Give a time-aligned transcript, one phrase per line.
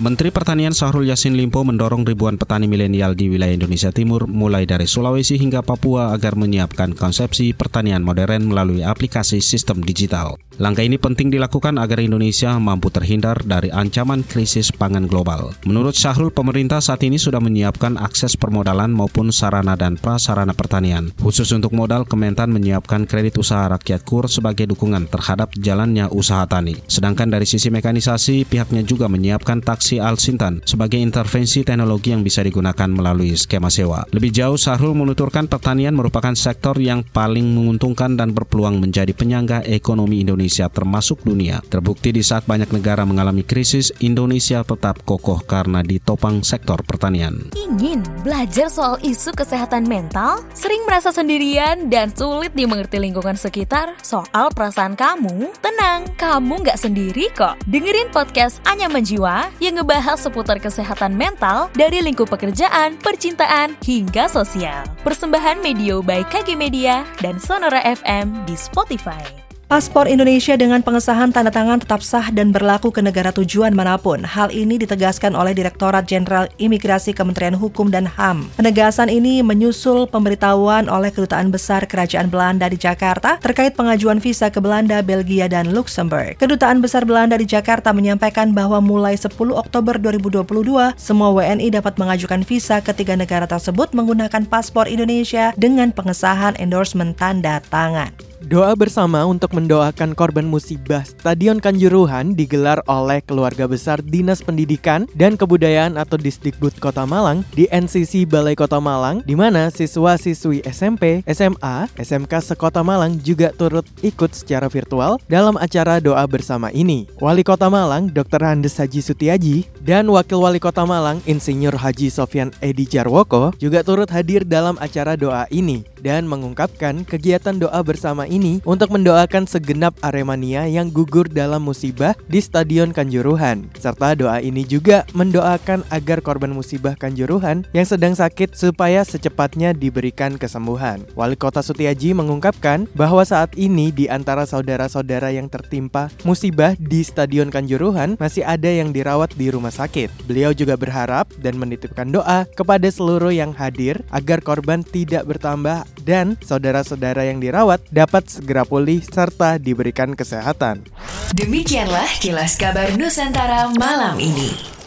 [0.00, 4.88] Menteri Pertanian Syahrul Yassin Limpo mendorong ribuan petani milenial di wilayah Indonesia Timur mulai dari
[4.88, 10.40] Sulawesi hingga Papua agar menyiapkan konsepsi pertanian modern melalui aplikasi sistem digital.
[10.56, 15.52] Langkah ini penting dilakukan agar Indonesia mampu terhindar dari ancaman krisis pangan global.
[15.68, 21.12] Menurut Syahrul, pemerintah saat ini sudah menyiapkan akses permodalan maupun sarana dan prasarana pertanian.
[21.20, 26.76] Khusus untuk modal, Kementan menyiapkan kredit usaha rakyat KUR sebagai dukungan terhadap jalannya usaha tani.
[26.88, 32.86] Sedangkan dari sisi mekanisasi, pihaknya juga menyiapkan taksi Al-Sintan sebagai intervensi teknologi yang bisa digunakan
[32.86, 34.04] melalui skema sewa.
[34.12, 40.20] Lebih jauh, Syahrul menuturkan pertanian merupakan sektor yang paling menguntungkan dan berpeluang menjadi penyangga ekonomi
[40.20, 41.64] Indonesia termasuk dunia.
[41.72, 47.48] Terbukti di saat banyak negara mengalami krisis, Indonesia tetap kokoh karena ditopang sektor pertanian.
[47.56, 50.44] Ingin belajar soal isu kesehatan mental?
[50.52, 55.48] Sering merasa sendirian dan sulit dimengerti lingkungan sekitar soal perasaan kamu?
[55.64, 57.56] Tenang, kamu nggak sendiri kok.
[57.64, 64.84] Dengerin podcast Anya Menjiwa yang ngebahas seputar kesehatan mental dari lingkup pekerjaan, percintaan, hingga sosial.
[65.00, 69.49] Persembahan Medio by KG Media dan Sonora FM di Spotify.
[69.70, 74.26] Paspor Indonesia dengan pengesahan tanda tangan tetap sah dan berlaku ke negara tujuan mana pun.
[74.26, 78.50] Hal ini ditegaskan oleh Direktorat Jenderal Imigrasi Kementerian Hukum dan HAM.
[78.58, 84.58] Penegasan ini menyusul pemberitahuan oleh Kedutaan Besar Kerajaan Belanda di Jakarta terkait pengajuan visa ke
[84.58, 86.34] Belanda, Belgia, dan Luxembourg.
[86.42, 92.42] Kedutaan Besar Belanda di Jakarta menyampaikan bahwa mulai 10 Oktober 2022, semua WNI dapat mengajukan
[92.42, 98.29] visa ke tiga negara tersebut menggunakan paspor Indonesia dengan pengesahan endorsement tanda tangan.
[98.40, 105.36] Doa bersama untuk mendoakan korban musibah Stadion Kanjuruhan digelar oleh keluarga besar Dinas Pendidikan dan
[105.36, 111.92] Kebudayaan atau Disdikbud Kota Malang di NCC Balai Kota Malang di mana siswa-siswi SMP, SMA,
[112.00, 117.12] SMK sekota Malang juga turut ikut secara virtual dalam acara doa bersama ini.
[117.20, 118.40] Wali Kota Malang Dr.
[118.40, 124.08] Handes Haji Sutiaji dan Wakil Wali Kota Malang Insinyur Haji Sofyan Edi Jarwoko juga turut
[124.08, 130.70] hadir dalam acara doa ini dan mengungkapkan kegiatan doa bersama ini untuk mendoakan segenap Aremania
[130.70, 133.66] yang gugur dalam musibah di Stadion Kanjuruhan.
[133.76, 140.38] Serta doa ini juga mendoakan agar korban musibah Kanjuruhan yang sedang sakit supaya secepatnya diberikan
[140.38, 141.02] kesembuhan.
[141.18, 147.50] Wali Kota Sutiaji mengungkapkan bahwa saat ini di antara saudara-saudara yang tertimpa musibah di Stadion
[147.50, 150.30] Kanjuruhan masih ada yang dirawat di rumah sakit.
[150.30, 156.38] Beliau juga berharap dan menitipkan doa kepada seluruh yang hadir agar korban tidak bertambah dan
[156.46, 157.82] saudara-saudara yang dirawat
[158.20, 160.84] dapat segera pulih serta diberikan kesehatan.
[161.32, 164.79] Demikianlah kilas kabar Nusantara malam ini.